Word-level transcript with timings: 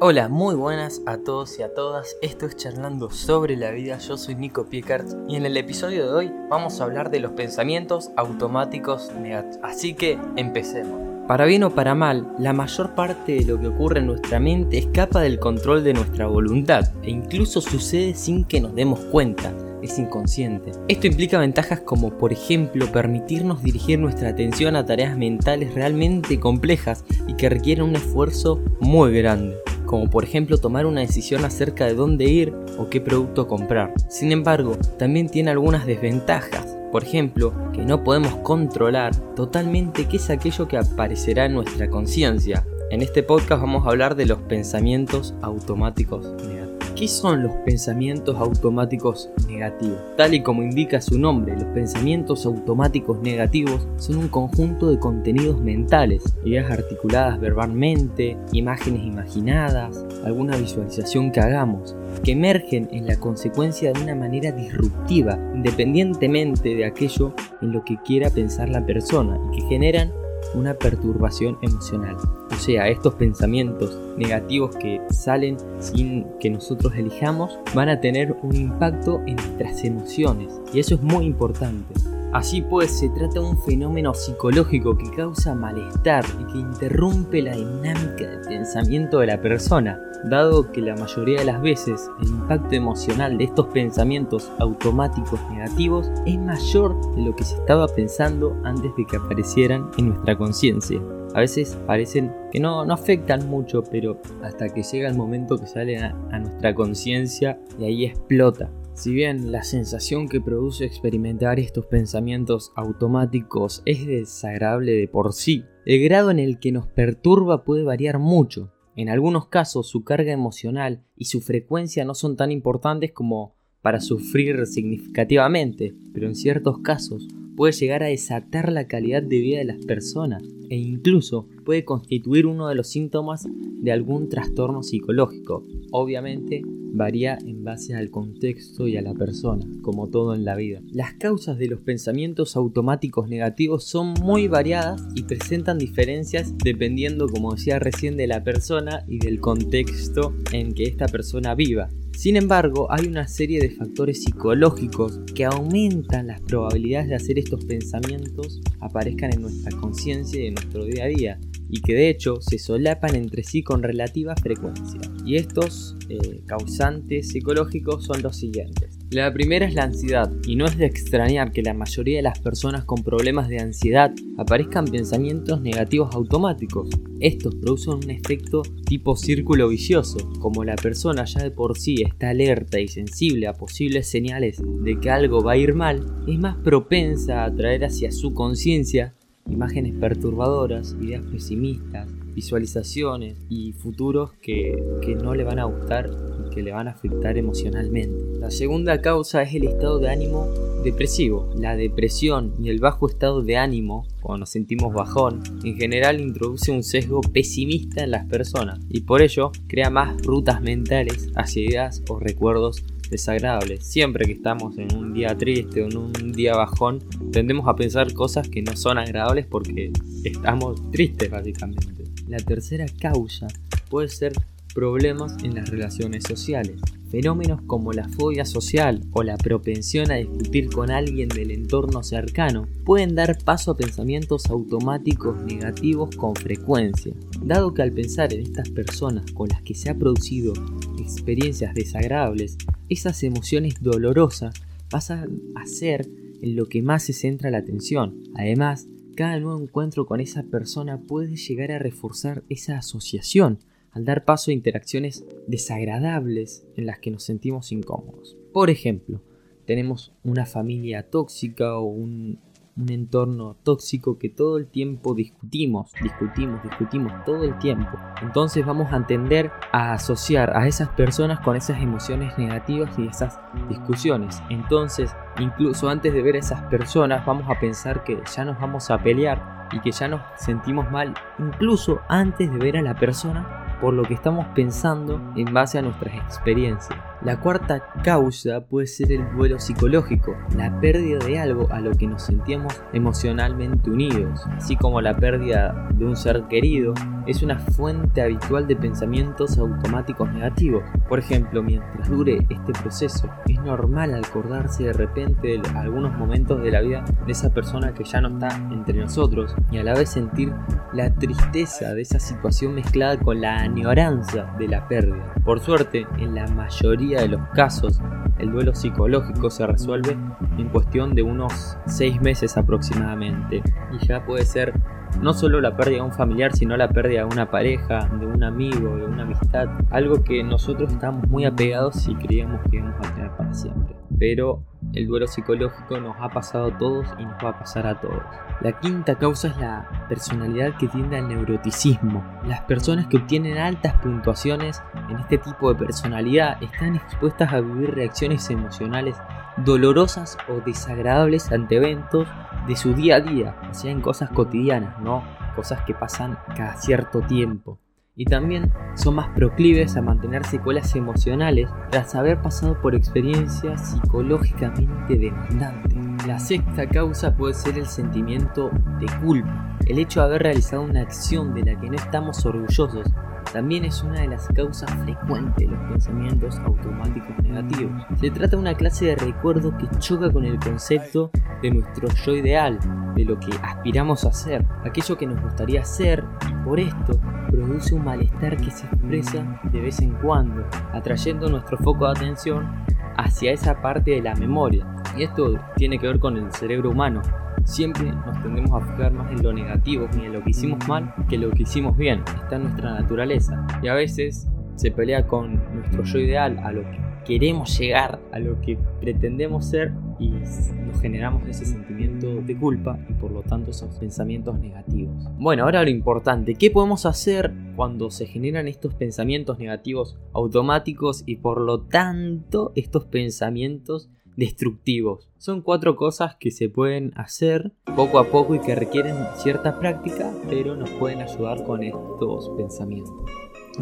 Hola, 0.00 0.28
muy 0.28 0.56
buenas 0.56 1.02
a 1.06 1.18
todos 1.18 1.56
y 1.60 1.62
a 1.62 1.72
todas. 1.72 2.16
Esto 2.20 2.46
es 2.46 2.56
Charlando 2.56 3.10
sobre 3.10 3.56
la 3.56 3.70
vida. 3.70 3.96
Yo 3.98 4.18
soy 4.18 4.34
Nico 4.34 4.66
Piecart 4.66 5.08
y 5.28 5.36
en 5.36 5.46
el 5.46 5.56
episodio 5.56 6.06
de 6.06 6.12
hoy 6.12 6.32
vamos 6.50 6.80
a 6.80 6.84
hablar 6.84 7.10
de 7.10 7.20
los 7.20 7.30
pensamientos 7.32 8.10
automáticos 8.16 9.12
negativos. 9.14 9.60
Así 9.62 9.94
que 9.94 10.18
empecemos. 10.34 11.00
Para 11.28 11.44
bien 11.44 11.62
o 11.62 11.70
para 11.70 11.94
mal, 11.94 12.26
la 12.40 12.52
mayor 12.52 12.96
parte 12.96 13.36
de 13.36 13.44
lo 13.44 13.58
que 13.60 13.68
ocurre 13.68 14.00
en 14.00 14.08
nuestra 14.08 14.40
mente 14.40 14.78
escapa 14.78 15.20
del 15.20 15.38
control 15.38 15.84
de 15.84 15.94
nuestra 15.94 16.26
voluntad 16.26 16.90
e 17.04 17.10
incluso 17.10 17.60
sucede 17.60 18.14
sin 18.14 18.44
que 18.44 18.60
nos 18.60 18.74
demos 18.74 18.98
cuenta 18.98 19.54
es 19.80 19.98
inconsciente. 19.98 20.72
Esto 20.88 21.06
implica 21.06 21.38
ventajas 21.38 21.80
como, 21.80 22.18
por 22.18 22.32
ejemplo, 22.32 22.90
permitirnos 22.90 23.62
dirigir 23.62 24.00
nuestra 24.00 24.30
atención 24.30 24.76
a 24.76 24.84
tareas 24.86 25.16
mentales 25.16 25.74
realmente 25.74 26.40
complejas 26.40 27.04
y 27.28 27.34
que 27.34 27.48
requieren 27.48 27.84
un 27.84 27.96
esfuerzo 27.96 28.60
muy 28.80 29.16
grande 29.16 29.54
como 29.94 30.10
por 30.10 30.24
ejemplo 30.24 30.58
tomar 30.58 30.86
una 30.86 31.02
decisión 31.02 31.44
acerca 31.44 31.86
de 31.86 31.94
dónde 31.94 32.24
ir 32.24 32.52
o 32.78 32.90
qué 32.90 33.00
producto 33.00 33.46
comprar. 33.46 33.94
Sin 34.08 34.32
embargo, 34.32 34.76
también 34.98 35.28
tiene 35.28 35.52
algunas 35.52 35.86
desventajas. 35.86 36.76
Por 36.90 37.04
ejemplo, 37.04 37.52
que 37.72 37.84
no 37.84 38.02
podemos 38.02 38.34
controlar 38.38 39.14
totalmente 39.36 40.06
qué 40.06 40.16
es 40.16 40.30
aquello 40.30 40.66
que 40.66 40.78
aparecerá 40.78 41.44
en 41.44 41.54
nuestra 41.54 41.88
conciencia. 41.88 42.66
En 42.90 43.02
este 43.02 43.22
podcast 43.22 43.60
vamos 43.60 43.86
a 43.86 43.90
hablar 43.90 44.16
de 44.16 44.26
los 44.26 44.38
pensamientos 44.38 45.32
automáticos 45.42 46.26
negativos. 46.42 46.63
¿Qué 46.96 47.08
son 47.08 47.42
los 47.42 47.52
pensamientos 47.64 48.36
automáticos 48.36 49.28
negativos? 49.48 49.98
Tal 50.16 50.32
y 50.32 50.42
como 50.44 50.62
indica 50.62 51.00
su 51.00 51.18
nombre, 51.18 51.54
los 51.54 51.64
pensamientos 51.74 52.46
automáticos 52.46 53.20
negativos 53.20 53.88
son 53.96 54.18
un 54.18 54.28
conjunto 54.28 54.88
de 54.88 55.00
contenidos 55.00 55.60
mentales, 55.60 56.22
ideas 56.44 56.70
articuladas 56.70 57.40
verbalmente, 57.40 58.36
imágenes 58.52 59.02
imaginadas, 59.02 60.06
alguna 60.24 60.56
visualización 60.56 61.32
que 61.32 61.40
hagamos, 61.40 61.96
que 62.22 62.30
emergen 62.30 62.88
en 62.92 63.08
la 63.08 63.16
consecuencia 63.16 63.92
de 63.92 64.00
una 64.00 64.14
manera 64.14 64.52
disruptiva, 64.52 65.36
independientemente 65.52 66.76
de 66.76 66.84
aquello 66.84 67.34
en 67.60 67.72
lo 67.72 67.84
que 67.84 67.96
quiera 68.04 68.30
pensar 68.30 68.68
la 68.68 68.86
persona, 68.86 69.36
y 69.52 69.56
que 69.56 69.66
generan 69.66 70.12
una 70.54 70.74
perturbación 70.74 71.58
emocional. 71.62 72.16
O 72.50 72.54
sea, 72.56 72.88
estos 72.88 73.14
pensamientos 73.14 73.98
negativos 74.16 74.74
que 74.76 75.00
salen 75.10 75.56
sin 75.80 76.26
que 76.40 76.50
nosotros 76.50 76.94
elijamos 76.96 77.58
van 77.74 77.88
a 77.88 78.00
tener 78.00 78.36
un 78.42 78.54
impacto 78.54 79.20
en 79.26 79.36
nuestras 79.36 79.84
emociones. 79.84 80.52
Y 80.72 80.80
eso 80.80 80.94
es 80.94 81.02
muy 81.02 81.26
importante. 81.26 81.94
Así 82.34 82.62
pues, 82.62 82.90
se 82.90 83.08
trata 83.10 83.34
de 83.34 83.46
un 83.46 83.56
fenómeno 83.56 84.12
psicológico 84.12 84.98
que 84.98 85.08
causa 85.12 85.54
malestar 85.54 86.24
y 86.40 86.52
que 86.52 86.58
interrumpe 86.58 87.40
la 87.40 87.54
dinámica 87.54 88.28
del 88.28 88.40
pensamiento 88.40 89.20
de 89.20 89.28
la 89.28 89.40
persona, 89.40 90.00
dado 90.24 90.72
que 90.72 90.80
la 90.80 90.96
mayoría 90.96 91.38
de 91.38 91.44
las 91.44 91.62
veces 91.62 92.10
el 92.20 92.30
impacto 92.30 92.74
emocional 92.74 93.38
de 93.38 93.44
estos 93.44 93.68
pensamientos 93.68 94.50
automáticos 94.58 95.38
negativos 95.48 96.10
es 96.26 96.36
mayor 96.40 97.14
de 97.14 97.22
lo 97.22 97.36
que 97.36 97.44
se 97.44 97.54
estaba 97.54 97.86
pensando 97.86 98.56
antes 98.64 98.90
de 98.96 99.06
que 99.06 99.16
aparecieran 99.16 99.92
en 99.96 100.08
nuestra 100.08 100.36
conciencia. 100.36 101.00
A 101.34 101.40
veces 101.40 101.78
parecen 101.86 102.34
que 102.50 102.58
no, 102.58 102.84
no, 102.84 102.94
afectan 102.94 103.48
mucho, 103.48 103.84
pero 103.84 104.20
hasta 104.42 104.68
que 104.70 104.82
llega 104.82 105.08
el 105.08 105.16
momento 105.16 105.56
que 105.56 105.68
salen 105.68 106.02
a 106.02 106.38
nuestra 106.40 106.74
conciencia 106.74 107.60
y 107.78 107.84
ahí 107.84 108.04
explota. 108.06 108.70
Si 108.94 109.12
bien 109.12 109.50
la 109.50 109.64
sensación 109.64 110.28
que 110.28 110.40
produce 110.40 110.84
experimentar 110.84 111.58
estos 111.58 111.84
pensamientos 111.86 112.72
automáticos 112.76 113.82
es 113.86 114.06
desagradable 114.06 114.92
de 114.92 115.08
por 115.08 115.32
sí, 115.32 115.64
el 115.84 116.02
grado 116.04 116.30
en 116.30 116.38
el 116.38 116.60
que 116.60 116.70
nos 116.70 116.86
perturba 116.86 117.64
puede 117.64 117.82
variar 117.82 118.20
mucho. 118.20 118.72
En 118.94 119.08
algunos 119.08 119.48
casos 119.48 119.88
su 119.88 120.04
carga 120.04 120.32
emocional 120.32 121.02
y 121.16 121.24
su 121.24 121.40
frecuencia 121.40 122.04
no 122.04 122.14
son 122.14 122.36
tan 122.36 122.52
importantes 122.52 123.10
como 123.10 123.56
para 123.82 124.00
sufrir 124.00 124.64
significativamente, 124.64 125.92
pero 126.12 126.28
en 126.28 126.36
ciertos 126.36 126.78
casos 126.78 127.26
puede 127.56 127.72
llegar 127.72 128.04
a 128.04 128.06
desatar 128.06 128.70
la 128.70 128.86
calidad 128.86 129.24
de 129.24 129.40
vida 129.40 129.58
de 129.58 129.64
las 129.64 129.84
personas 129.84 130.44
e 130.70 130.76
incluso 130.76 131.48
puede 131.64 131.84
constituir 131.84 132.46
uno 132.46 132.68
de 132.68 132.76
los 132.76 132.88
síntomas 132.88 133.46
de 133.48 133.92
algún 133.92 134.28
trastorno 134.28 134.84
psicológico. 134.84 135.66
Obviamente 135.90 136.62
varía 136.94 137.38
en 137.44 137.64
base 137.64 137.94
al 137.94 138.10
contexto 138.10 138.88
y 138.88 138.96
a 138.96 139.02
la 139.02 139.14
persona, 139.14 139.66
como 139.82 140.08
todo 140.08 140.34
en 140.34 140.44
la 140.44 140.56
vida. 140.56 140.80
Las 140.92 141.14
causas 141.14 141.58
de 141.58 141.68
los 141.68 141.80
pensamientos 141.80 142.56
automáticos 142.56 143.28
negativos 143.28 143.84
son 143.84 144.14
muy 144.22 144.48
variadas 144.48 145.02
y 145.14 145.24
presentan 145.24 145.78
diferencias 145.78 146.54
dependiendo, 146.58 147.28
como 147.28 147.54
decía 147.54 147.78
recién, 147.78 148.16
de 148.16 148.26
la 148.26 148.44
persona 148.44 149.04
y 149.08 149.18
del 149.18 149.40
contexto 149.40 150.34
en 150.52 150.72
que 150.72 150.84
esta 150.84 151.06
persona 151.06 151.54
viva. 151.54 151.88
Sin 152.16 152.36
embargo, 152.36 152.86
hay 152.92 153.08
una 153.08 153.26
serie 153.26 153.60
de 153.60 153.70
factores 153.70 154.22
psicológicos 154.22 155.18
que 155.34 155.44
aumentan 155.44 156.28
las 156.28 156.40
probabilidades 156.42 157.08
de 157.08 157.16
hacer 157.16 157.38
estos 157.40 157.64
pensamientos 157.64 158.60
aparezcan 158.80 159.32
en 159.34 159.42
nuestra 159.42 159.76
conciencia 159.78 160.40
y 160.40 160.46
en 160.46 160.54
nuestro 160.54 160.84
día 160.84 161.04
a 161.04 161.08
día 161.08 161.40
y 161.74 161.80
que 161.80 161.92
de 161.92 162.08
hecho 162.08 162.40
se 162.40 162.58
solapan 162.58 163.16
entre 163.16 163.42
sí 163.42 163.64
con 163.64 163.82
relativa 163.82 164.36
frecuencia. 164.36 165.00
Y 165.26 165.34
estos 165.34 165.96
eh, 166.08 166.42
causantes 166.46 167.30
psicológicos 167.30 168.04
son 168.04 168.22
los 168.22 168.36
siguientes. 168.36 169.00
La 169.10 169.32
primera 169.32 169.66
es 169.66 169.74
la 169.74 169.82
ansiedad, 169.82 170.30
y 170.46 170.54
no 170.54 170.66
es 170.66 170.78
de 170.78 170.86
extrañar 170.86 171.50
que 171.50 171.62
la 171.62 171.74
mayoría 171.74 172.18
de 172.18 172.22
las 172.22 172.38
personas 172.38 172.84
con 172.84 173.02
problemas 173.02 173.48
de 173.48 173.58
ansiedad 173.58 174.12
aparezcan 174.38 174.84
pensamientos 174.84 175.62
negativos 175.62 176.14
automáticos. 176.14 176.90
Estos 177.18 177.56
producen 177.56 177.94
un 177.94 178.10
efecto 178.10 178.62
tipo 178.86 179.16
círculo 179.16 179.66
vicioso, 179.66 180.18
como 180.38 180.62
la 180.62 180.76
persona 180.76 181.24
ya 181.24 181.42
de 181.42 181.50
por 181.50 181.76
sí 181.76 181.96
está 182.06 182.30
alerta 182.30 182.78
y 182.78 182.86
sensible 182.86 183.48
a 183.48 183.54
posibles 183.54 184.06
señales 184.08 184.62
de 184.62 185.00
que 185.00 185.10
algo 185.10 185.42
va 185.42 185.52
a 185.52 185.56
ir 185.56 185.74
mal, 185.74 186.06
es 186.28 186.38
más 186.38 186.56
propensa 186.58 187.42
a 187.42 187.46
atraer 187.46 187.84
hacia 187.84 188.12
su 188.12 188.32
conciencia 188.32 189.14
imágenes 189.48 189.94
perturbadoras, 189.94 190.96
ideas 191.00 191.22
pesimistas, 191.30 192.08
visualizaciones 192.34 193.36
y 193.48 193.72
futuros 193.72 194.32
que, 194.42 194.82
no 195.22 195.34
le 195.34 195.44
van 195.44 195.58
a 195.58 195.64
gustar 195.64 196.10
y 196.44 196.54
que 196.54 196.62
le 196.62 196.72
van 196.72 196.88
a 196.88 196.92
afectar 196.92 197.38
emocionalmente. 197.38 198.38
La 198.40 198.50
segunda 198.50 199.00
causa 199.00 199.42
es 199.42 199.54
el 199.54 199.64
estado 199.64 199.98
de 199.98 200.10
ánimo 200.10 200.48
depresivo. 200.82 201.50
La 201.56 201.76
depresión 201.76 202.54
y 202.60 202.68
el 202.68 202.80
bajo 202.80 203.08
estado 203.08 203.42
de 203.42 203.56
ánimo, 203.56 204.06
cuando 204.20 204.40
nos 204.40 204.50
sentimos 204.50 204.92
bajón, 204.92 205.42
en 205.64 205.76
general 205.76 206.20
introduce 206.20 206.72
un 206.72 206.82
sesgo 206.82 207.20
pesimista 207.20 208.04
en 208.04 208.10
las 208.10 208.26
personas 208.26 208.80
y 208.88 209.02
por 209.02 209.22
ello 209.22 209.52
crea 209.66 209.90
más 209.90 210.20
rutas 210.22 210.60
mentales 210.60 211.30
hacia 211.36 211.62
ideas 211.62 212.02
o 212.08 212.18
recuerdos 212.18 212.84
desagradables. 213.14 213.86
Siempre 213.86 214.26
que 214.26 214.32
estamos 214.32 214.76
en 214.76 214.94
un 214.96 215.14
día 215.14 215.36
triste 215.38 215.82
o 215.82 215.86
en 215.86 215.96
un 215.96 216.32
día 216.32 216.56
bajón, 216.56 216.98
tendemos 217.30 217.68
a 217.68 217.76
pensar 217.76 218.12
cosas 218.12 218.48
que 218.48 218.60
no 218.60 218.76
son 218.76 218.98
agradables 218.98 219.46
porque 219.46 219.92
estamos 220.24 220.90
tristes 220.90 221.30
básicamente. 221.30 222.04
La 222.26 222.38
tercera 222.38 222.86
causa 223.00 223.46
puede 223.88 224.08
ser 224.08 224.32
problemas 224.74 225.36
en 225.44 225.54
las 225.54 225.70
relaciones 225.70 226.24
sociales. 226.24 226.80
Fenómenos 227.08 227.60
como 227.62 227.92
la 227.92 228.08
fobia 228.08 228.44
social 228.44 229.00
o 229.12 229.22
la 229.22 229.36
propensión 229.36 230.10
a 230.10 230.16
discutir 230.16 230.68
con 230.68 230.90
alguien 230.90 231.28
del 231.28 231.52
entorno 231.52 232.02
cercano 232.02 232.66
pueden 232.84 233.14
dar 233.14 233.38
paso 233.44 233.70
a 233.70 233.76
pensamientos 233.76 234.46
automáticos 234.50 235.40
negativos 235.44 236.16
con 236.16 236.34
frecuencia, 236.34 237.14
dado 237.40 237.72
que 237.72 237.82
al 237.82 237.92
pensar 237.92 238.34
en 238.34 238.40
estas 238.40 238.68
personas 238.70 239.30
con 239.30 239.48
las 239.48 239.62
que 239.62 239.76
se 239.76 239.90
ha 239.90 239.94
producido 239.96 240.54
experiencias 240.98 241.72
desagradables, 241.74 242.58
esas 242.88 243.22
emociones 243.22 243.74
dolorosas 243.80 244.54
pasan 244.90 245.40
a 245.54 245.66
ser 245.66 246.08
en 246.42 246.56
lo 246.56 246.66
que 246.66 246.82
más 246.82 247.04
se 247.04 247.12
centra 247.12 247.50
la 247.50 247.58
atención. 247.58 248.22
Además, 248.34 248.86
cada 249.16 249.38
nuevo 249.38 249.62
encuentro 249.62 250.06
con 250.06 250.20
esa 250.20 250.42
persona 250.42 251.00
puede 251.00 251.36
llegar 251.36 251.72
a 251.72 251.78
reforzar 251.78 252.42
esa 252.48 252.78
asociación, 252.78 253.58
al 253.92 254.04
dar 254.04 254.24
paso 254.24 254.50
a 254.50 254.54
interacciones 254.54 255.24
desagradables 255.46 256.66
en 256.76 256.86
las 256.86 256.98
que 256.98 257.10
nos 257.10 257.22
sentimos 257.22 257.70
incómodos. 257.70 258.36
Por 258.52 258.70
ejemplo, 258.70 259.22
tenemos 259.66 260.12
una 260.24 260.46
familia 260.46 261.08
tóxica 261.08 261.78
o 261.78 261.84
un, 261.84 262.40
entorno 262.76 263.56
tóxico 263.62 264.18
que 264.18 264.28
todo 264.28 264.58
el 264.58 264.66
tiempo 264.66 265.14
discutimos, 265.14 265.92
discutimos, 266.02 266.62
discutimos 266.62 267.12
todo 267.24 267.44
el 267.44 267.58
tiempo. 267.58 267.98
Entonces 268.22 268.66
vamos 268.66 268.92
a 268.92 269.06
tender 269.06 269.50
a 269.72 269.92
asociar 269.92 270.56
a 270.56 270.66
esas 270.66 270.88
personas 270.90 271.40
con 271.40 271.56
esas 271.56 271.80
emociones 271.80 272.36
negativas 272.38 272.98
y 272.98 273.06
esas 273.06 273.38
discusiones. 273.68 274.42
Entonces, 274.50 275.14
incluso 275.38 275.88
antes 275.88 276.12
de 276.12 276.22
ver 276.22 276.36
a 276.36 276.40
esas 276.40 276.62
personas, 276.64 277.24
vamos 277.24 277.48
a 277.48 277.60
pensar 277.60 278.04
que 278.04 278.20
ya 278.34 278.44
nos 278.44 278.58
vamos 278.60 278.90
a 278.90 278.98
pelear 278.98 279.68
y 279.72 279.80
que 279.80 279.92
ya 279.92 280.08
nos 280.08 280.20
sentimos 280.36 280.90
mal, 280.90 281.14
incluso 281.38 282.00
antes 282.08 282.50
de 282.50 282.58
ver 282.58 282.76
a 282.76 282.82
la 282.82 282.94
persona 282.94 283.78
por 283.80 283.94
lo 283.94 284.02
que 284.04 284.14
estamos 284.14 284.46
pensando 284.54 285.20
en 285.36 285.52
base 285.52 285.78
a 285.78 285.82
nuestras 285.82 286.14
experiencias. 286.14 286.98
La 287.24 287.40
cuarta 287.40 287.82
causa 288.04 288.60
puede 288.60 288.86
ser 288.86 289.10
el 289.10 289.24
duelo 289.34 289.58
psicológico, 289.58 290.36
la 290.54 290.78
pérdida 290.78 291.18
de 291.24 291.38
algo 291.38 291.66
a 291.72 291.80
lo 291.80 291.92
que 291.92 292.06
nos 292.06 292.22
sentíamos 292.22 292.82
emocionalmente 292.92 293.88
unidos, 293.88 294.42
así 294.58 294.76
como 294.76 295.00
la 295.00 295.16
pérdida 295.16 295.88
de 295.94 296.04
un 296.04 296.16
ser 296.16 296.42
querido, 296.50 296.92
es 297.26 297.42
una 297.42 297.58
fuente 297.58 298.20
habitual 298.20 298.66
de 298.66 298.76
pensamientos 298.76 299.56
automáticos 299.56 300.30
negativos. 300.34 300.82
Por 301.08 301.18
ejemplo, 301.18 301.62
mientras 301.62 302.08
dure 302.08 302.38
este 302.48 302.72
proceso, 302.72 303.28
es 303.46 303.60
normal 303.60 304.14
acordarse 304.14 304.84
de 304.84 304.92
repente 304.92 305.58
de 305.58 305.78
algunos 305.78 306.16
momentos 306.16 306.62
de 306.62 306.70
la 306.70 306.80
vida 306.80 307.04
de 307.26 307.32
esa 307.32 307.52
persona 307.52 307.92
que 307.92 308.04
ya 308.04 308.20
no 308.20 308.28
está 308.28 308.56
entre 308.72 308.98
nosotros 308.98 309.54
y 309.70 309.78
a 309.78 309.84
la 309.84 309.94
vez 309.94 310.08
sentir 310.10 310.52
la 310.92 311.14
tristeza 311.14 311.92
de 311.92 312.02
esa 312.02 312.18
situación 312.18 312.74
mezclada 312.74 313.18
con 313.18 313.40
la 313.40 313.58
añoranza 313.58 314.54
de 314.58 314.68
la 314.68 314.88
pérdida. 314.88 315.34
Por 315.44 315.60
suerte, 315.60 316.06
en 316.18 316.34
la 316.34 316.46
mayoría 316.48 317.20
de 317.20 317.28
los 317.28 317.48
casos, 317.54 318.00
el 318.38 318.50
duelo 318.50 318.74
psicológico 318.74 319.50
se 319.50 319.66
resuelve 319.66 320.16
en 320.58 320.68
cuestión 320.68 321.14
de 321.14 321.22
unos 321.22 321.76
6 321.86 322.20
meses 322.20 322.56
aproximadamente 322.56 323.62
y 323.92 324.06
ya 324.06 324.24
puede 324.24 324.44
ser 324.44 324.72
no 325.20 325.34
solo 325.34 325.60
la 325.60 325.76
pérdida 325.76 325.98
de 325.98 326.02
un 326.02 326.12
familiar, 326.12 326.54
sino 326.54 326.76
la 326.76 326.88
pérdida 326.88 327.20
de 327.20 327.26
una 327.26 327.50
pareja, 327.50 328.08
de 328.20 328.26
un 328.26 328.42
amigo, 328.42 328.96
de 328.96 329.04
una 329.04 329.22
amistad, 329.22 329.68
algo 329.90 330.22
que 330.22 330.42
nosotros 330.42 330.92
estamos 330.92 331.28
muy 331.28 331.44
apegados 331.44 332.06
y 332.08 332.14
creíamos 332.14 332.60
que 332.70 332.76
íbamos 332.76 333.06
a 333.06 333.14
tener 333.14 333.30
para 333.36 333.54
siempre. 333.54 333.96
Pero 334.18 334.62
el 334.94 335.06
duelo 335.06 335.26
psicológico 335.26 335.98
nos 335.98 336.16
ha 336.20 336.28
pasado 336.28 336.68
a 336.68 336.78
todos 336.78 337.06
y 337.18 337.24
nos 337.24 337.34
va 337.44 337.50
a 337.50 337.58
pasar 337.58 337.86
a 337.86 338.00
todos. 338.00 338.22
La 338.60 338.78
quinta 338.78 339.16
causa 339.16 339.48
es 339.48 339.56
la 339.56 340.06
personalidad 340.08 340.76
que 340.78 340.88
tiende 340.88 341.18
al 341.18 341.28
neuroticismo. 341.28 342.24
Las 342.46 342.62
personas 342.62 343.06
que 343.08 343.16
obtienen 343.16 343.58
altas 343.58 343.94
puntuaciones 344.00 344.82
en 345.08 345.18
este 345.18 345.38
tipo 345.38 345.72
de 345.72 345.86
personalidad 345.86 346.62
están 346.62 346.96
expuestas 346.96 347.52
a 347.52 347.60
vivir 347.60 347.94
reacciones 347.94 348.48
emocionales 348.50 349.16
dolorosas 349.56 350.36
o 350.48 350.60
desagradables 350.64 351.50
ante 351.52 351.76
eventos 351.76 352.28
de 352.66 352.76
su 352.76 352.94
día 352.94 353.16
a 353.16 353.20
día, 353.20 353.56
o 353.62 353.86
en 353.86 354.00
cosas 354.00 354.30
cotidianas, 354.30 354.98
¿no? 355.00 355.22
Cosas 355.54 355.82
que 355.84 355.94
pasan 355.94 356.38
cada 356.56 356.76
cierto 356.76 357.20
tiempo. 357.20 357.78
Y 358.16 358.26
también 358.26 358.72
son 358.94 359.16
más 359.16 359.28
proclives 359.34 359.96
a 359.96 360.02
mantener 360.02 360.44
secuelas 360.46 360.94
emocionales 360.94 361.68
tras 361.90 362.14
haber 362.14 362.40
pasado 362.40 362.80
por 362.80 362.94
experiencias 362.94 363.90
psicológicamente 363.90 365.16
demandantes. 365.16 366.26
La 366.26 366.38
sexta 366.38 366.88
causa 366.88 367.36
puede 367.36 367.54
ser 367.54 367.76
el 367.76 367.86
sentimiento 367.86 368.70
de 369.00 369.06
culpa, 369.20 369.76
el 369.86 369.98
hecho 369.98 370.20
de 370.20 370.26
haber 370.26 370.42
realizado 370.42 370.82
una 370.82 371.00
acción 371.00 371.54
de 371.54 371.64
la 371.64 371.80
que 371.80 371.90
no 371.90 371.96
estamos 371.96 372.46
orgullosos 372.46 373.08
también 373.54 373.84
es 373.84 374.02
una 374.02 374.20
de 374.20 374.26
las 374.26 374.48
causas 374.48 374.90
frecuentes 375.04 375.70
de 375.70 375.76
los 375.76 375.88
pensamientos 375.88 376.58
automáticos 376.64 377.38
negativos. 377.40 378.02
Se 378.18 378.28
trata 378.32 378.56
de 378.56 378.62
una 378.62 378.74
clase 378.74 379.06
de 379.06 379.14
recuerdo 379.14 379.78
que 379.78 379.86
choca 380.00 380.28
con 380.32 380.44
el 380.44 380.58
concepto 380.58 381.30
de 381.62 381.70
nuestro 381.70 382.08
yo 382.08 382.32
ideal, 382.32 382.80
de 383.14 383.24
lo 383.24 383.38
que 383.38 383.52
aspiramos 383.62 384.24
a 384.24 384.32
ser, 384.32 384.66
aquello 384.84 385.16
que 385.16 385.28
nos 385.28 385.40
gustaría 385.40 385.84
ser, 385.84 386.24
y 386.50 386.64
por 386.64 386.80
esto 386.80 387.20
produce 387.48 387.94
un 387.94 388.04
malestar 388.04 388.56
que 388.56 388.72
se 388.72 388.86
expresa 388.86 389.60
de 389.62 389.80
vez 389.80 390.00
en 390.00 390.14
cuando, 390.14 390.66
atrayendo 390.92 391.48
nuestro 391.48 391.78
foco 391.78 392.06
de 392.06 392.10
atención 392.10 392.68
hacia 393.16 393.52
esa 393.52 393.80
parte 393.80 394.10
de 394.10 394.22
la 394.22 394.34
memoria. 394.34 394.84
Y 395.16 395.22
esto 395.22 395.60
tiene 395.76 396.00
que 396.00 396.08
ver 396.08 396.18
con 396.18 396.36
el 396.36 396.52
cerebro 396.52 396.90
humano, 396.90 397.22
Siempre 397.64 398.12
nos 398.12 398.42
tendemos 398.42 398.70
a 398.72 398.86
fijar 398.86 399.12
más 399.12 399.30
en 399.32 399.42
lo 399.42 399.52
negativo 399.52 400.08
y 400.16 400.26
en 400.26 400.32
lo 400.32 400.44
que 400.44 400.50
hicimos 400.50 400.86
mal 400.86 401.14
que 401.28 401.38
lo 401.38 401.50
que 401.50 401.62
hicimos 401.62 401.96
bien. 401.96 402.22
Está 402.42 402.56
en 402.56 402.64
nuestra 402.64 402.92
naturaleza. 402.92 403.66
Y 403.82 403.88
a 403.88 403.94
veces 403.94 404.48
se 404.76 404.90
pelea 404.90 405.26
con 405.26 405.62
nuestro 405.74 406.04
yo 406.04 406.18
ideal, 406.18 406.58
a 406.62 406.72
lo 406.72 406.82
que 406.82 406.98
queremos 407.24 407.78
llegar, 407.78 408.20
a 408.32 408.38
lo 408.38 408.60
que 408.60 408.76
pretendemos 409.00 409.66
ser 409.66 409.92
y 410.18 410.28
nos 410.28 411.00
generamos 411.00 411.46
ese 411.48 411.64
sentimiento 411.64 412.42
de 412.42 412.56
culpa 412.56 412.98
y 413.08 413.14
por 413.14 413.32
lo 413.32 413.42
tanto 413.42 413.70
esos 413.70 413.98
pensamientos 413.98 414.58
negativos. 414.58 415.28
Bueno, 415.38 415.64
ahora 415.64 415.82
lo 415.82 415.90
importante, 415.90 416.54
¿qué 416.54 416.70
podemos 416.70 417.06
hacer 417.06 417.52
cuando 417.76 418.10
se 418.10 418.26
generan 418.26 418.68
estos 418.68 418.94
pensamientos 418.94 419.58
negativos 419.58 420.18
automáticos 420.32 421.22
y 421.26 421.36
por 421.36 421.60
lo 421.60 421.82
tanto 421.82 422.72
estos 422.74 423.06
pensamientos 423.06 424.10
destructivos. 424.36 425.28
Son 425.38 425.60
cuatro 425.62 425.96
cosas 425.96 426.36
que 426.36 426.50
se 426.50 426.68
pueden 426.68 427.12
hacer 427.16 427.72
poco 427.96 428.18
a 428.18 428.30
poco 428.30 428.54
y 428.54 428.60
que 428.60 428.74
requieren 428.74 429.16
cierta 429.36 429.78
práctica, 429.78 430.32
pero 430.48 430.76
nos 430.76 430.90
pueden 430.90 431.20
ayudar 431.20 431.64
con 431.64 431.82
estos 431.82 432.50
pensamientos. 432.56 433.14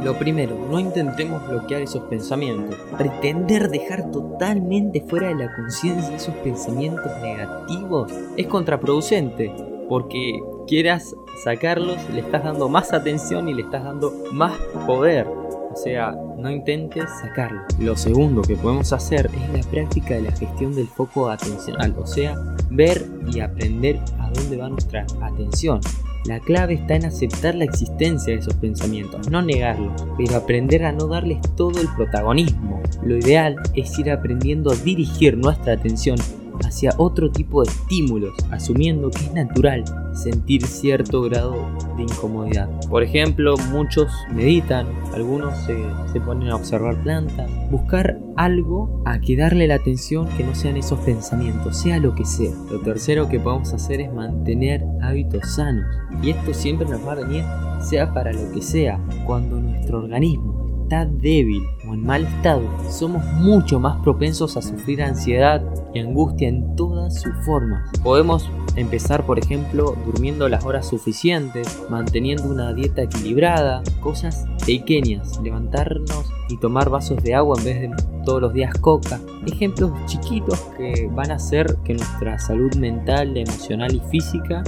Lo 0.02 0.19
primero, 0.19 0.56
no 0.70 0.81
intentemos 0.81 1.46
bloquear 1.46 1.82
esos 1.82 2.02
pensamientos. 2.04 2.76
Pretender 2.96 3.69
dejar 3.69 4.10
totalmente 4.10 5.02
fuera 5.02 5.28
de 5.28 5.34
la 5.34 5.54
conciencia 5.54 6.16
esos 6.16 6.34
pensamientos 6.37 7.12
negativos 7.20 8.10
es 8.37 8.46
contraproducente, 8.46 9.52
porque 9.88 10.40
quieras 10.66 11.14
sacarlos, 11.44 11.98
le 12.10 12.20
estás 12.20 12.44
dando 12.44 12.70
más 12.70 12.94
atención 12.94 13.48
y 13.48 13.55
le 13.55 13.62
estás 13.62 13.84
dando 13.84 14.12
más 14.32 14.58
poder. 14.87 15.42
O 15.72 15.76
sea, 15.76 16.14
no 16.36 16.50
intentes 16.50 17.04
sacarlo. 17.20 17.62
Lo 17.78 17.96
segundo 17.96 18.42
que 18.42 18.56
podemos 18.56 18.92
hacer 18.92 19.30
es 19.32 19.64
la 19.64 19.70
práctica 19.70 20.14
de 20.14 20.22
la 20.22 20.32
gestión 20.32 20.74
del 20.74 20.86
foco 20.86 21.30
atencional, 21.30 21.94
o 21.98 22.06
sea, 22.06 22.34
ver 22.70 23.06
y 23.32 23.40
aprender 23.40 23.98
a 24.19 24.30
dónde 24.30 24.58
va 24.58 24.69
nuestra 24.69 25.06
atención. 25.22 25.80
La 26.26 26.38
clave 26.40 26.74
está 26.74 26.94
en 26.94 27.06
aceptar 27.06 27.54
la 27.54 27.64
existencia 27.64 28.34
de 28.34 28.40
esos 28.40 28.54
pensamientos, 28.54 29.28
no 29.30 29.42
negarlos, 29.42 30.06
pero 30.16 30.36
aprender 30.36 30.84
a 30.84 30.92
no 30.92 31.08
darles 31.08 31.40
todo 31.56 31.80
el 31.80 31.88
protagonismo. 31.96 32.80
Lo 33.02 33.16
ideal 33.16 33.56
es 33.74 33.98
ir 33.98 34.10
aprendiendo 34.10 34.70
a 34.70 34.76
dirigir 34.76 35.36
nuestra 35.36 35.72
atención 35.72 36.16
hacia 36.64 36.93
otro 36.96 37.31
tipo 37.31 37.62
de 37.62 37.70
estímulos, 37.70 38.34
asumiendo 38.50 39.10
que 39.10 39.25
es 39.25 39.32
natural 39.32 39.84
sentir 40.14 40.66
cierto 40.66 41.22
grado 41.22 41.54
de 41.96 42.02
incomodidad. 42.02 42.69
Por 42.88 43.02
ejemplo, 43.02 43.54
muchos 43.70 44.12
meditan, 44.32 44.87
algunos 45.14 45.56
se, 45.58 45.76
se, 46.12 46.20
ponen 46.20 46.49
a 46.49 46.56
observar 46.56 47.02
plantas, 47.02 47.50
buscar 47.70 48.19
algo 48.37 49.02
a 49.04 49.20
que 49.20 49.37
darle 49.37 49.66
la 49.66 49.76
atención 49.76 50.28
que 50.37 50.44
no 50.44 50.54
sean 50.54 50.76
esos 50.76 50.99
pensamientos, 51.00 51.76
sea 51.76 51.99
lo 51.99 52.14
que 52.14 52.25
sea. 52.25 52.52
Lo 52.70 52.81
tercero 52.81 53.28
que 53.28 53.40
podemos 53.40 53.72
hacer 53.72 54.00
es 54.00 54.12
mantener 54.12 54.84
hábitos 55.02 55.55
sanos. 55.55 55.87
Y 56.22 56.31
esto 56.31 56.52
siempre 56.55 56.87
nos 56.87 57.06
va 57.06 57.12
a 57.12 57.16
venir, 57.16 57.44
sea 57.81 58.12
para 58.12 58.32
lo 58.32 58.52
que 58.52 58.62
sea, 58.62 58.98
cuando 59.26 59.60
nuestro 59.60 59.98
organismo 59.98 60.71
débil 61.00 61.62
o 61.89 61.94
en 61.94 62.05
mal 62.05 62.25
estado, 62.25 62.62
somos 62.91 63.25
mucho 63.35 63.81
más 63.81 64.00
propensos 64.03 64.56
a 64.56 64.62
sufrir 64.62 65.03
ansiedad 65.03 65.62
y 65.94 65.99
angustia 65.99 66.49
en 66.49 66.77
todas 66.77 67.21
sus 67.21 67.33
formas. 67.44 67.91
Podemos 68.03 68.50
empezar, 68.77 69.25
por 69.25 69.39
ejemplo, 69.39 69.97
durmiendo 70.05 70.49
las 70.49 70.65
horas 70.65 70.87
suficientes, 70.87 71.83
manteniendo 71.91 72.44
una 72.44 72.73
dieta 72.73 73.03
equilibrada, 73.03 73.83
cosas 74.00 74.47
pequeñas, 74.67 75.41
levantarnos 75.43 76.31
y 76.49 76.58
tomar 76.58 76.91
vasos 76.91 77.22
de 77.22 77.34
agua 77.34 77.56
en 77.58 77.65
vez 77.65 77.81
de 77.81 77.91
todos 78.25 78.41
los 78.41 78.53
días 78.53 78.75
coca. 78.79 79.19
Ejemplos 79.46 79.93
chiquitos 80.06 80.61
que 80.77 81.08
van 81.13 81.31
a 81.31 81.37
hacer 81.37 81.77
que 81.84 81.94
nuestra 81.94 82.39
salud 82.39 82.75
mental, 82.77 83.37
emocional 83.37 83.94
y 83.94 84.01
física 84.11 84.63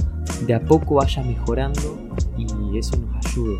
de 0.45 0.53
a 0.53 0.59
poco 0.59 0.95
vaya 0.95 1.23
mejorando 1.23 1.97
y 2.37 2.77
eso 2.77 2.97
nos 2.97 3.25
ayude. 3.25 3.59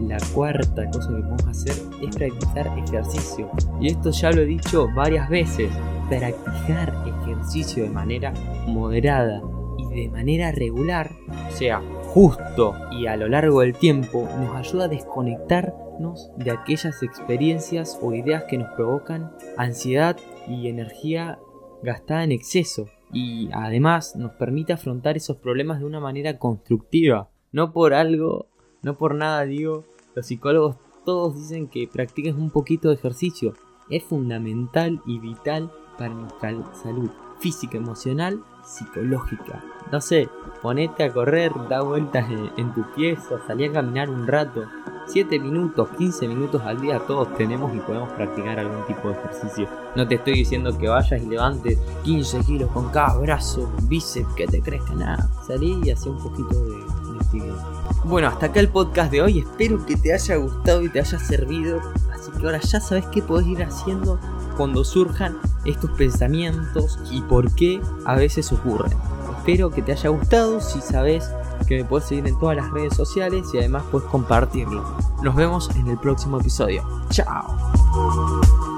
La 0.00 0.18
cuarta 0.34 0.90
cosa 0.90 1.08
que 1.08 1.22
podemos 1.22 1.46
hacer 1.46 1.74
es 2.02 2.16
practicar 2.16 2.78
ejercicio. 2.78 3.50
Y 3.80 3.88
esto 3.88 4.10
ya 4.10 4.32
lo 4.32 4.42
he 4.42 4.46
dicho 4.46 4.88
varias 4.94 5.28
veces. 5.28 5.70
Practicar 6.08 6.94
ejercicio 7.06 7.84
de 7.84 7.90
manera 7.90 8.32
moderada 8.66 9.42
y 9.78 9.86
de 10.02 10.10
manera 10.10 10.52
regular, 10.52 11.12
o 11.48 11.52
sea, 11.52 11.80
justo 12.08 12.74
y 12.90 13.06
a 13.06 13.16
lo 13.16 13.28
largo 13.28 13.60
del 13.60 13.74
tiempo, 13.74 14.28
nos 14.38 14.54
ayuda 14.56 14.84
a 14.84 14.88
desconectarnos 14.88 16.30
de 16.36 16.50
aquellas 16.50 17.02
experiencias 17.02 17.98
o 18.02 18.12
ideas 18.12 18.44
que 18.44 18.58
nos 18.58 18.72
provocan 18.74 19.32
ansiedad 19.56 20.16
y 20.48 20.68
energía 20.68 21.38
gastada 21.82 22.24
en 22.24 22.32
exceso. 22.32 22.86
Y 23.12 23.48
además 23.52 24.16
nos 24.16 24.32
permite 24.32 24.72
afrontar 24.72 25.16
esos 25.16 25.36
problemas 25.36 25.78
de 25.78 25.84
una 25.86 26.00
manera 26.00 26.38
constructiva, 26.38 27.30
no 27.52 27.72
por 27.72 27.94
algo 27.94 28.48
no 28.84 28.96
por 28.96 29.14
nada 29.14 29.44
digo, 29.44 29.84
los 30.14 30.26
psicólogos 30.26 30.76
todos 31.04 31.34
dicen 31.34 31.68
que 31.68 31.88
practiques 31.88 32.34
un 32.34 32.50
poquito 32.50 32.88
de 32.88 32.94
ejercicio. 32.94 33.54
Es 33.90 34.04
fundamental 34.04 35.02
y 35.06 35.18
vital 35.18 35.70
para 35.98 36.14
nuestra 36.14 36.52
salud 36.74 37.10
física, 37.40 37.76
emocional, 37.76 38.42
psicológica. 38.64 39.62
No 39.92 40.00
sé, 40.00 40.28
ponete 40.62 41.04
a 41.04 41.12
correr, 41.12 41.52
da 41.68 41.82
vueltas 41.82 42.26
en, 42.56 42.72
tu 42.72 42.84
pieza, 42.94 43.38
salí 43.46 43.64
a 43.64 43.72
caminar 43.72 44.08
un 44.08 44.26
rato. 44.26 44.64
7 45.06 45.38
minutos, 45.38 45.90
15 45.98 46.28
minutos 46.28 46.62
al 46.62 46.80
día 46.80 46.98
todos 47.00 47.34
tenemos 47.36 47.74
y 47.76 47.80
podemos 47.80 48.10
practicar 48.14 48.58
algún 48.58 48.86
tipo 48.86 49.08
de 49.08 49.14
ejercicio. 49.14 49.68
No 49.94 50.08
te 50.08 50.14
estoy 50.14 50.34
diciendo 50.34 50.76
que 50.78 50.88
vayas 50.88 51.22
y 51.22 51.26
levantes 51.26 51.78
15 52.04 52.40
kilos 52.40 52.70
con 52.70 52.88
cada 52.88 53.18
brazo, 53.18 53.70
bíceps, 53.82 54.32
que 54.34 54.46
te 54.46 54.62
crezca 54.62 54.94
nada. 54.94 55.28
Salí 55.46 55.78
y 55.84 55.90
hacé 55.90 56.08
un 56.08 56.22
poquito 56.22 56.64
de, 56.64 56.76
de 56.76 57.54
bueno, 58.04 58.28
hasta 58.28 58.46
acá 58.46 58.60
el 58.60 58.68
podcast 58.68 59.10
de 59.10 59.22
hoy. 59.22 59.38
Espero 59.40 59.84
que 59.84 59.96
te 59.96 60.12
haya 60.12 60.36
gustado 60.36 60.82
y 60.82 60.88
te 60.88 61.00
haya 61.00 61.18
servido. 61.18 61.80
Así 62.12 62.30
que 62.32 62.46
ahora 62.46 62.60
ya 62.60 62.80
sabes 62.80 63.06
qué 63.06 63.22
podés 63.22 63.46
ir 63.46 63.62
haciendo 63.62 64.18
cuando 64.56 64.84
surjan 64.84 65.38
estos 65.64 65.90
pensamientos 65.92 66.98
y 67.10 67.22
por 67.22 67.54
qué 67.54 67.80
a 68.04 68.14
veces 68.14 68.52
ocurren. 68.52 68.92
Espero 69.38 69.70
que 69.70 69.82
te 69.82 69.92
haya 69.92 70.08
gustado, 70.10 70.60
si 70.60 70.80
sabes 70.80 71.28
que 71.66 71.78
me 71.78 71.84
puedes 71.84 72.08
seguir 72.08 72.26
en 72.26 72.38
todas 72.38 72.56
las 72.56 72.70
redes 72.70 72.94
sociales 72.94 73.46
y 73.52 73.58
además 73.58 73.84
puedes 73.90 74.08
compartirlo. 74.08 74.84
Nos 75.22 75.34
vemos 75.34 75.70
en 75.76 75.88
el 75.88 75.98
próximo 75.98 76.40
episodio. 76.40 76.82
Chao. 77.10 78.73